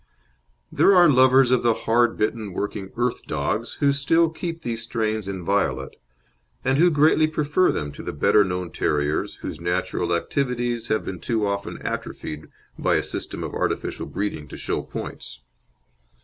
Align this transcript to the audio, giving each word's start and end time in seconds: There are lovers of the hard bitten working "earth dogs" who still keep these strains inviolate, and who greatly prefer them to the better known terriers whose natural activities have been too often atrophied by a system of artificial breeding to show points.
There 0.71 0.95
are 0.95 1.07
lovers 1.07 1.51
of 1.51 1.61
the 1.61 1.75
hard 1.85 2.17
bitten 2.17 2.53
working 2.53 2.89
"earth 2.97 3.21
dogs" 3.27 3.73
who 3.75 3.93
still 3.93 4.31
keep 4.31 4.63
these 4.63 4.81
strains 4.81 5.27
inviolate, 5.27 5.95
and 6.65 6.79
who 6.79 6.89
greatly 6.89 7.27
prefer 7.27 7.71
them 7.71 7.91
to 7.91 8.01
the 8.01 8.11
better 8.11 8.43
known 8.43 8.71
terriers 8.71 9.35
whose 9.45 9.61
natural 9.61 10.15
activities 10.15 10.87
have 10.87 11.05
been 11.05 11.19
too 11.19 11.45
often 11.45 11.79
atrophied 11.83 12.47
by 12.79 12.95
a 12.95 13.03
system 13.03 13.43
of 13.43 13.53
artificial 13.53 14.07
breeding 14.07 14.47
to 14.47 14.57
show 14.57 14.81
points. 14.81 15.41